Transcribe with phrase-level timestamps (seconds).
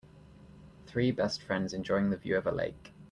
[0.87, 2.95] Three best friends enjoying the view of a lake.